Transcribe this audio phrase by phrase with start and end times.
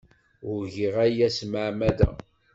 [0.51, 2.09] Ur giɣ aya s tmeɛmada.